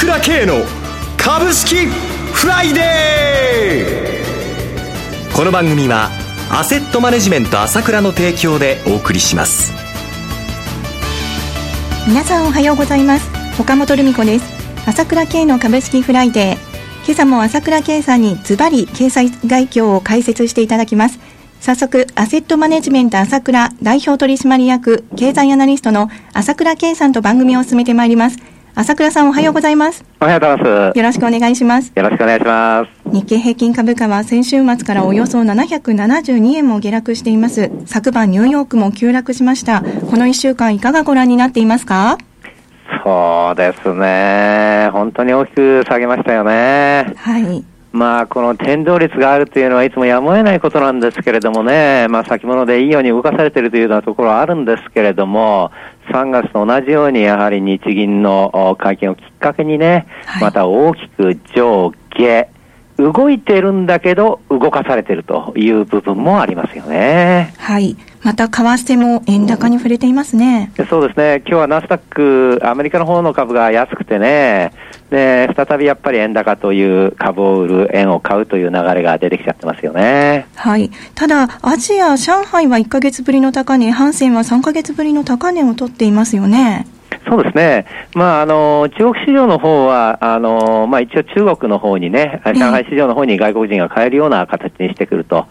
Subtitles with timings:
[0.00, 0.64] 倉慶の
[1.18, 5.36] 株式フライデー。
[5.36, 6.08] この番組は
[6.50, 9.74] アセットマネジメント朝倉の提供でお送りします。
[12.08, 13.28] 皆さんおはようございます。
[13.60, 14.46] 岡本留美子です。
[14.88, 17.04] 朝倉慶の株式フライデー。
[17.04, 21.20] 今朝も朝倉慶さんにズバリ経済概況を解説していただきます。
[21.60, 28.38] 早速、アセットマネジメント朝倉代表取締役経済アナリストの朝倉慶さんと番組を進めてまいります。
[28.80, 30.06] 朝倉さんおはようございます。
[30.22, 30.98] おはようございます。
[30.98, 31.92] よろしくお願いします。
[31.94, 32.90] よろしくお願いします。
[33.12, 37.70] 日経平均株価は先週末からおよそ772円も下落しています。
[37.84, 39.82] 昨晩ニューヨークも急落しました。
[39.82, 42.16] この1週間いかがご覧になっていますか？
[43.04, 44.88] そうですね。
[44.94, 47.12] 本当に大きく下げましたよね。
[47.18, 47.62] はい。
[47.92, 55.72] まあ、この天動率があるというのはいつもやむを得ないことなんですけれどもね、まあ、先物でいいように動かされているというようなところはあるんですけれども、
[56.10, 60.06] 3月と同じようにやはり日銀の会見をきっかけにね、
[60.40, 62.48] また大きく上下、
[63.00, 67.54] 動いてるんだけど、動かされてるという部分もありますよね。
[67.58, 67.96] はい。
[68.22, 70.70] また、為替も円高に触れていますね。
[70.88, 71.42] そうですね。
[71.46, 74.72] 今日はナスダック、アメリカの方の株が安くてね、
[75.10, 80.46] で、再びやっぱり円高という株を売る、円を買うという流れが出てきちゃってますよね。
[80.54, 80.90] はい。
[81.14, 86.86] ただ、アジア、上海は1ヶ月ぶりの高値、ハンセンは3ヶ月ぶりの高値を取っていますよね。
[87.28, 87.86] そうですね。
[88.14, 95.46] まあ、あの、中国市場の方は、あの、まあ、一応中国の方にね、上海市場の方に外国人が買えるような形にしてくると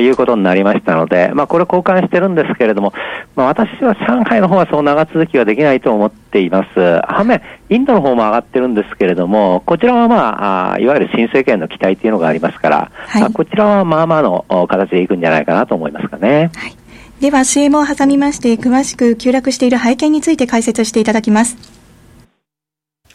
[0.00, 2.92] いうことになりましたので、まあ、これ交換してるんですけれども、
[3.36, 7.00] まあ、私は上海の方はそう長続きはできないと思っています。
[7.08, 16.50] 反面、インドの方も上がってるんですけれども、こちらはまあ、いわゆる新政権の期待というのがありますから、はい、まあ、こちらはまあまあの形でいくんじゃないかなと思いますかね。
[16.54, 16.83] はい
[17.20, 21.56] では CM を挟みまして詳しく急落している背景について解説していただきます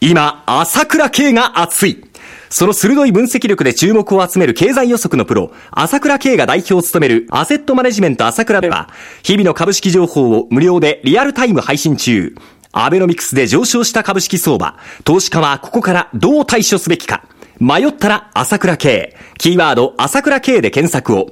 [0.02, 2.10] 今朝倉慶が熱い
[2.50, 8.90] その鋭い分析力で注目を集める経済予測のプロ、朝倉慶が代表を務めるアセットマネジメント朝倉では、
[9.22, 12.34] 日々の株式情報を無料でリアルタイム配信中。
[12.72, 17.24] アベノミクスで上昇した株式相場、投資家はここからどう対処すべきか。
[17.60, 19.16] 迷ったら朝倉慶。
[19.38, 21.32] キーワード朝倉慶で検索を。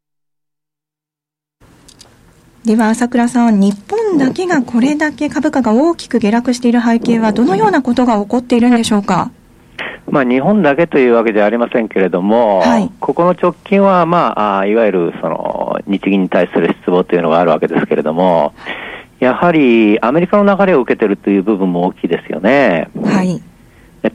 [2.65, 9.31] では朝倉さん、日本だけがこれだけ株価が大きく下落している背景は、どのようなことが起こっているんでしょうか？
[10.07, 18.53] まあ、日本だけというわけではありませんけれども、はい、ここの直近は、まあ、いわゆるその日銀に対する失望というのがあるわけですけれども、
[19.19, 22.89] やはりアメリカの流れを受けているという部分も大きいですよね。
[23.03, 23.41] はい、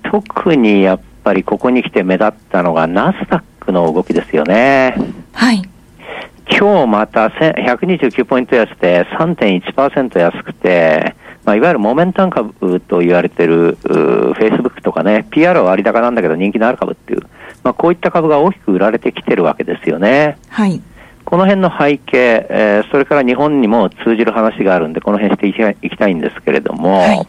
[0.05, 4.95] 特にやっぱりここに来て目立ったのが、ナスダックの動きですよね。
[5.33, 5.69] はい
[6.49, 11.15] 今日また129ポイント安で3.1%安くて、
[11.45, 17.23] まあ、いわゆるモメンタム株と言われているフェイスブックとかね、PR は割高なんだけど人気のある株っていう、
[17.63, 20.39] まあ、こういった株が大きく売られてきてるわけですよね。
[20.49, 20.81] はい。
[21.25, 25.49] この辺の背景、えー、それから日本にも通じる話があるんで、この辺して
[25.83, 27.27] いきたいんですけれども、はい、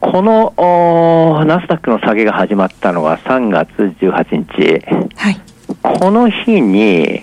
[0.00, 3.68] このナスダックの下げが始まったのは3月
[4.00, 5.14] 18日。
[5.16, 5.40] はい。
[5.82, 7.22] この日に、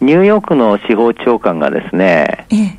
[0.00, 2.78] ニューヨークの司法長官がですね、ええ、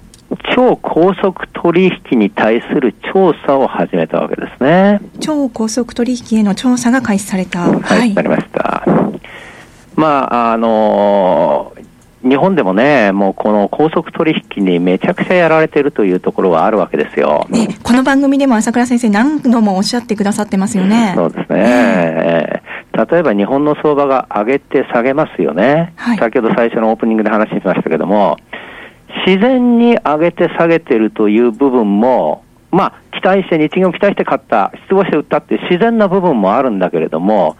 [0.55, 4.99] 超高速取引に対する調査を始めたわけですね。
[5.19, 7.59] 超高速取引への調査が開始された。
[7.59, 8.85] はい、なりました。
[9.95, 11.73] まあ、あの
[12.23, 17.47] 日本でもね、もうこの高速取引にめちゃくちゃやられてるというところはあるわけですよ。
[17.83, 21.13] この番組でも朝倉先生何度もおっしゃってくださってますよね。
[21.15, 21.55] そうですね。
[21.57, 25.93] えー、例えば日本の相場が上げて下げますよね。
[25.95, 28.37] はい、先ほど最初のオープニングで話しましたけども、
[29.25, 37.57] 自然に上げて下げてるという部分も、まあ、期待して、日銀を期待して買った、失望して売ったって自然な部分もあるんだけれども、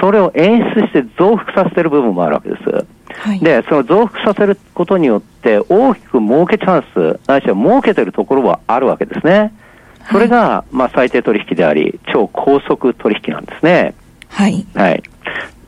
[0.00, 2.86] それを演出して増幅させてる部分もあるわけです。
[3.18, 9.52] はい、で、その増幅させることによって、大きく儲けチャンス、ないしは儲けてるところはあるわけですね。
[10.10, 13.94] それが、まあ、最低取引であり、超高速取引なんですね。
[14.28, 14.66] はい。
[14.74, 15.02] はい。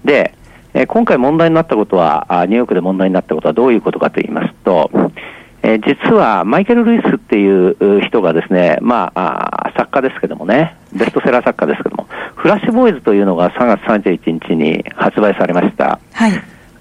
[0.04, 0.34] で、
[0.74, 4.90] え今回問題になったことは、ニューヨークで問題になったことはどういうことかと言いますと、
[5.62, 15.98] えー、実はマイケル・ルイスっていう人がですね、まあ、あ作家ですけどもね、ベストセラー作家ですけども、フラッシュボーイズというのが3月31日に発売されました。
[16.12, 16.32] はい。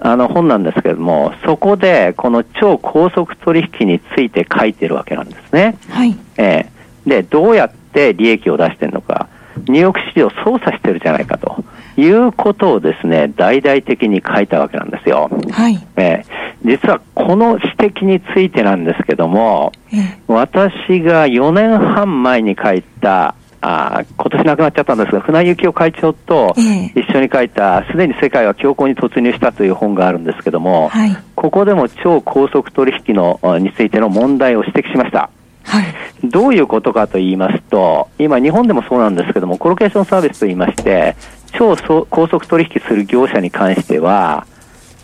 [0.06, 5.78] あの本なんですけれども、そこでこの超高速取引について書いてるわけなんですね。
[5.90, 6.18] はい。
[6.38, 11.64] えー、で、どうやって利益を出してるのか、ニューヨーク市場を操作してるじゃないかと
[11.96, 15.30] いうことをですね、大々的に書いたわけなんですよ。
[15.52, 15.80] はい。
[15.96, 35.30] えー、実はこの指摘についてなんですけども、えー、私が4年半前に書いたあ今年亡くなっちゃったんですが、船井幸夫会長と一緒に書いた、す、で、に世界は強行に突入したという本があるんですけども、はい、ここでも超高速取引のについての問題を指摘しました。
[35.64, 35.86] はい、
[36.26, 41.16] どういうことかと言いますと、今、日本でもそうなんですけども、コロケーションサービスと言いまして、
[41.54, 41.78] 超
[42.10, 44.46] 高速取引する業者に関しては、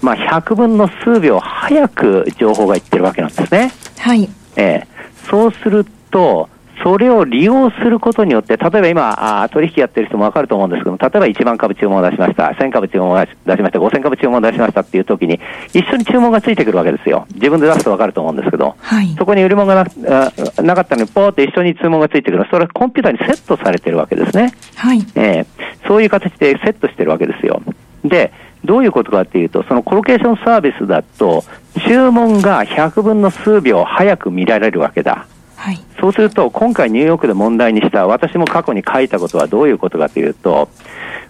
[0.02, 3.72] まあ、100分の数秒早く情報がいってるわけなんですね。
[4.00, 4.28] はい。
[4.58, 6.50] ええそうすると、
[6.84, 15.40] それを利用することによって、例えば今、あ取引やってる人もわかると思うんですけども、例えば1万株注文を出しました、1000株注文を出しました、5000株注文を出しましたっていう時に、
[15.74, 17.26] 一緒に注文がついてくるわけですよ。
[17.36, 20.32] 自分で出すとわかると思うんですけど、はい、そこに売り物がな
[20.64, 22.46] なかったのに、ポーって一緒に注文がついてくる。
[22.50, 24.54] それはコンピューターにセットされてるわけですね。
[24.76, 25.06] はい。
[25.16, 27.62] えー、そういう形でセットしてるわけですよ。
[28.04, 28.32] で、
[28.66, 31.44] どういうことかっていうと、そのコロケーションサービスだと、
[31.88, 35.26] 注文が100分の数秒早く見られるわけだ。
[35.60, 40.70] はい、そうすると、今回ニューヨークで問題にした、私も過去に書いたことはどういうことかというと、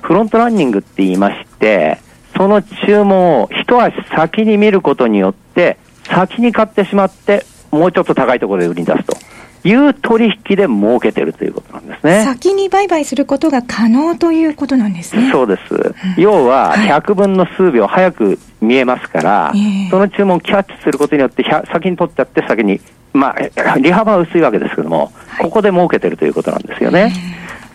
[0.01, 1.97] フロントランニングって言いまして、
[2.37, 9.17] その注文を一足先に見ることによって、先に買ってしまって、もうちょっと高いところで売りに出すと。
[9.63, 12.23] いう取引で儲けてるということなんですね。
[12.23, 15.29] 先に売買することが可能ということなんですね。
[15.31, 15.73] そうです。
[15.73, 22.79] うん、要は、100分の数秒早く見えますから、はい、その注文をキャッチすることによって、先に取っちゃって先に
[23.13, 27.13] まあ、 利幅は薄いわけですけども、ここで儲けてるということなんですよね。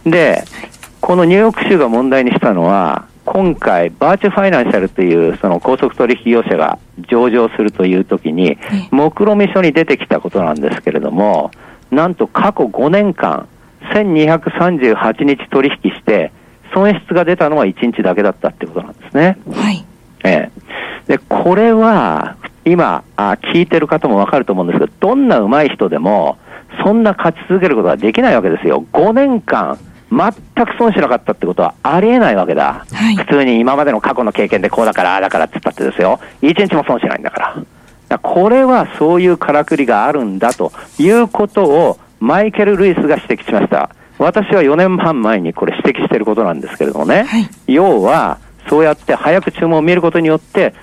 [0.04, 0.44] で、
[1.00, 6.78] このニューヨーク州が問題にしたのは、今回、バーチュファイナンシャルというその高速取引業者が
[7.10, 8.58] 上場するというときに、
[8.90, 11.50] 目論見書に出てきたことなんですけれども、
[11.94, 13.49] なんと過去5年間、
[13.94, 16.32] 1238日取引して、
[16.73, 19.38] 損失が出たのは1日だけだったってことなんですね。
[19.52, 19.85] はい。
[20.25, 20.50] ええ。
[21.06, 26.38] で、これは、今あ、聞いてる方もわかると思うんですけど、どんな上手い人でも、
[26.85, 28.85] そんな勝ち続けることはできないわけですよ。
[28.93, 29.79] 5年間、
[30.11, 32.87] 全く損しなかったってことはありえないわけだ。
[32.93, 36.20] はい、普通に今までの過去の経験でこうだから、ああだからって言ったってですよ。
[36.41, 37.56] 一日も損しないんだから。
[38.19, 43.90] これはそういうからくりがあるんだということをマイケル・ルイスが指摘しました。
[44.19, 47.25] 私は4年半前にこれ指摘していることなんですけれどもね。
[47.25, 48.38] はい、要は、
[48.69, 50.75] そうやって早く注文を見ることによって、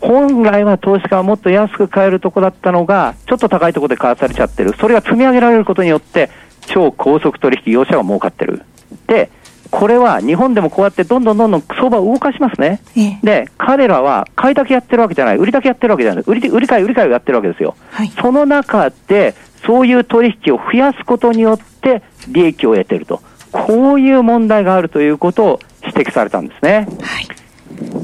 [0.00, 4.74] 本来は投資家はもっと安く買えるとこだったのが、ちょっと高いところで買わされちゃってる。
[4.78, 6.30] それが積み上げられることによって、
[6.66, 8.62] 超高速取引業者が儲かってる。
[9.06, 9.30] で、
[9.76, 12.80] これは日本でもこうやってどんどんどんどん相場を動かしますね。
[13.24, 17.74] で、彼らは買いだけやってるわけじゃない、売りだけやってるわけじゃない、売り売り買い、売り買いをやってるわけですよ。
[17.90, 19.34] はい、その中で、
[19.66, 23.20] そういう取引を増やすことによって利益を得てると。
[23.50, 26.86] こういう問題があるということを指摘されたんですね。
[27.02, 27.28] はい。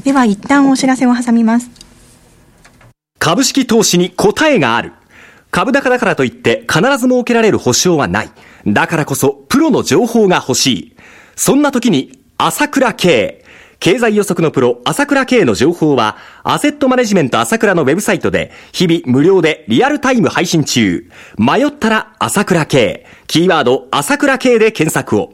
[0.03, 1.69] では一旦お知らせを挟みます。
[3.17, 4.91] 株式投資に答えがある。
[5.51, 8.29] 株高だからといって必ず設けられる保証はない。
[8.67, 10.90] だからこそプロの情報が欲しい。
[11.35, 13.43] そんな時に朝倉慶。
[13.79, 21.09] 経済予測のプロ、朝倉慶の情報は、アセットマネジメント朝倉のウェブサイトで、日々無料でリアルタイム配信中。
[21.35, 23.07] 迷ったら朝倉慶。
[23.25, 25.33] キーワード、朝倉慶で検索を。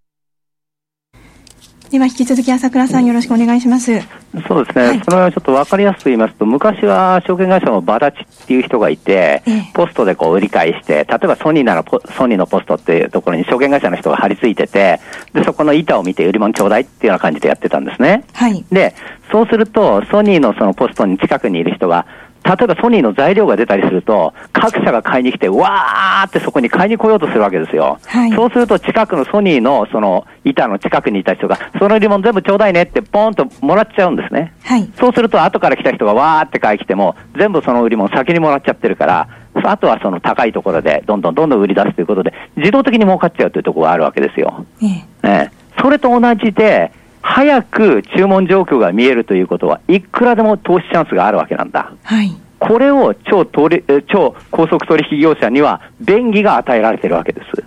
[1.91, 3.99] では引き続き朝倉さんよろしくお願いします。
[4.47, 15.01] そうですね、はい、それはちょっと分かりやすく言いますと、昔は証券会社のバダチっていう人がいて、ええ、ポストでこう売り買いして、例えばソニーならソニーのポストっていうところに証券会社の人が張り付いてて、
[15.33, 18.23] で、そこの板を見て売り物ちょうだいっていうような感じでやってたんですね。
[18.31, 18.63] はい。
[18.71, 18.95] で、
[19.29, 22.05] そうすると、ソニーのそのポストに近くにいる人が、
[22.43, 27.99] 例えばソニーの材料が出たりすると、各社が買いに来て、わーってそこに買いに来ようとするわけですよ。
[28.07, 34.53] はい、そうすると、近くのソニーのその板の近くにいた人が、そのリボン全部ちょうだいねってポーンともらっちゃうんですね。
[34.63, 39.27] はい、そうすると、後から来た人がわーって買い来ても、全部その売り物先にもらっちゃってるから、
[39.63, 44.65] あとはその高いところでどんどんどんどん売り出すということで、自動的に儲かっちゃうというところがあるわけですよ。
[44.81, 44.87] え
[45.23, 51.93] ええそれと同じで、早く注文状況が見えるということは、いくらでも投資チャンスがあるわけなんだ。
[52.03, 57.63] はいこれを超取超高速取引業者には便宜が与えられているわけです。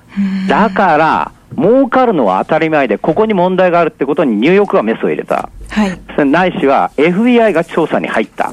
[0.49, 5.50] だから、儲かるのは当たり前で、ここに問題があるってことにニューヨークがメスを入れた。
[5.68, 6.26] はい。
[6.26, 8.52] ないしは FBI が調査に入った。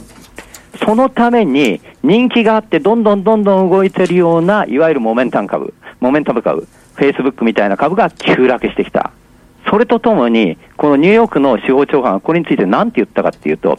[0.83, 9.11] そのために人気があってどんどんどんどん動いてるような、いわゆるモメンタム株、モメンタム株、フェイスブックみたいな株が急落してきた。
[9.71, 13.77] それとともに、このニューヨークの司法長官はこれについて何て言ったかっていうと、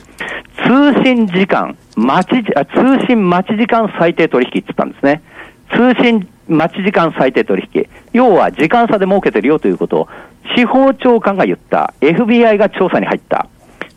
[0.64, 5.22] 通信時間、待ち、通信待ち時間最低取引って言ったんですね。
[5.70, 7.86] 通信待ち時間最低取引。
[8.14, 10.08] 要は時間差で儲けてるよということを、
[10.56, 11.92] 司法長官が言った。
[12.00, 13.48] FBI が調査に入った。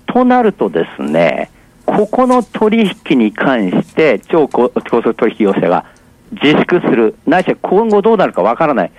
[0.05, 1.49] となるとですね、
[1.85, 5.85] ここの取引に関して、超高速取引業者が
[6.43, 8.91] 自粛する、ないしは今後どうなるかわからない。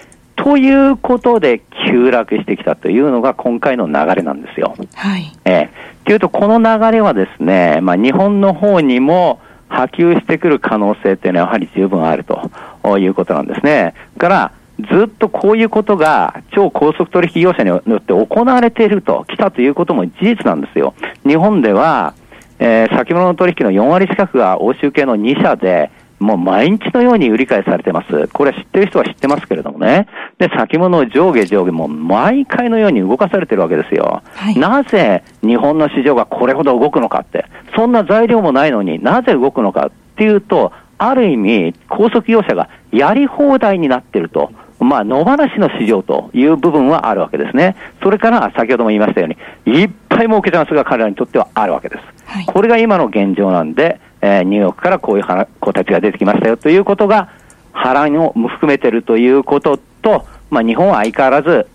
[0.46, 1.60] ということで
[1.90, 4.76] 急落してきたというのが今回の流れなんですよ。
[4.94, 5.32] はい。
[5.44, 5.70] ええ
[6.04, 13.94] というと、この流れはですね、まあ日本の方にも、波及してくる可能性っていうのはやはり十分あるということなんですね。
[14.18, 14.52] から、
[14.88, 20.94] ずっとこういうことが超高速取引業者によって行われていると、来たということも事実なんですよ。
[21.26, 22.14] 日本では、
[22.60, 28.28] えー、先物の取引の4割近くが欧州系の2社で、もう毎日のように売り買いされてます。
[28.28, 30.06] これ知ってる人は知ってますけれどもね。
[30.38, 34.22] で、先物を上下上下も毎回のように動かされてるわけですよ。
[34.34, 37.46] はい、なぜ日本の市場がこれほど動くのかって。
[37.74, 44.50] そんな材料もないのになぜ動くのかっていうと、ある意味、高速業者がやり放題になってると。
[44.78, 47.76] まあ、野放しの市場という部分はあるわけですね。
[48.02, 52.02] それから、先ほども言いましたように、いっぱい儲けチャンスが彼らにとってはあるわけです。
[52.26, 55.24] はい、これが今の現状なんで、えー、ニューヨークからこういう
[55.60, 57.28] 子たちが出てきましたよということが、
[57.72, 61.68] 波乱を含めてるということと、まあ、日本は相変わらず、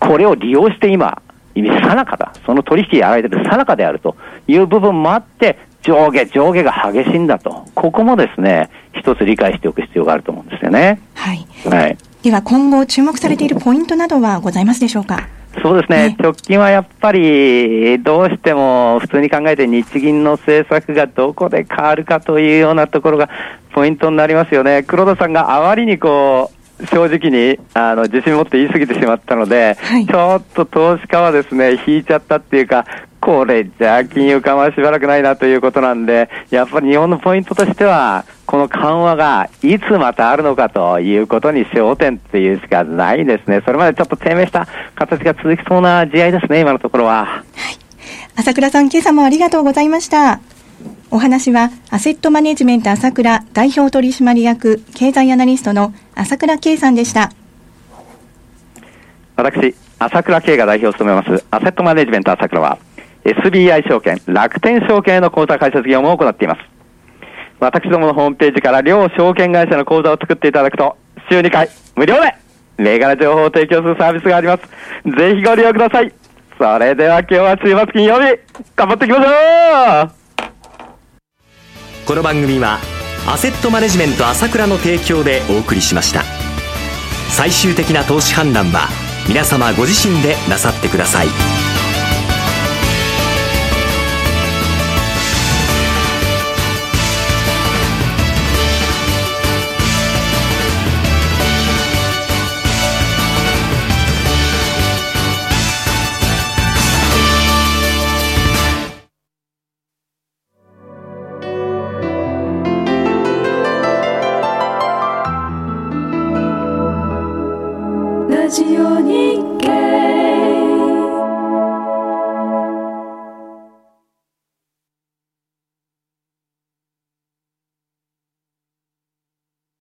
[0.00, 1.20] これを利用して今、
[1.54, 2.32] さなかだ。
[2.46, 7.64] その取引やられてるさなかであるという部分もあって、上下、上下が激しいんだと。
[7.74, 11.00] ここもですね、一つ理解しておく必要があると思うんですよね。
[11.14, 11.46] はい。
[11.68, 11.98] はい。
[12.22, 15.28] では今後注目されているポイントなどはございますでしょうか？
[15.62, 23.28] そうですね、直近はやっぱり、どうしても普通に考えて日銀の政策がどこで変わるかというようなところが
[23.72, 24.84] ポイントになりますよね。
[24.86, 32.86] 黒田さんがあまりにこう、正直にあの自信持って言い過ぎてしまったので、はい、ちょっと投資家はですね、引いちゃったっていうか、
[33.28, 43.60] これじゃあ金融緩和しばらくないなということなんで、やっぱり日本のポイントとしては、この緩和がいつまたあるのかということに焦点っていうしかないですね。
[43.66, 47.26] それまでちょっと低迷した形が続きそうな試合ですね、今のところは。
[47.26, 47.44] はい。
[48.34, 50.40] 朝倉さん、今朝もありがとうございました。
[51.10, 57.30] お話は、アセットマネジメント朝倉代表取締役経済アナリストの朝倉圭さんでした。
[59.36, 62.78] 私、朝倉圭が代表を務めます、アセットマネジメント朝倉は、
[63.34, 66.60] SBI 証券、楽天証券の口座開設業務を行っています。
[67.60, 70.96] 私どものホームページから両証券会社の口座を作っていただくと、
[71.30, 72.34] 週2回無料で
[72.78, 74.62] 銘柄情報を提供するサービスがあります。
[75.18, 76.12] ぜひご利用ください。
[76.58, 78.38] それでは今日は週末金曜日、
[78.74, 79.30] 頑張っていきましょ
[80.04, 80.10] う
[82.06, 82.78] この番組は、
[83.28, 86.22] アセットマネジメント朝倉の提供でお送りしました。
[87.28, 88.88] 最終的な投資判断は、
[89.28, 91.67] 皆様ご自身でなさってください。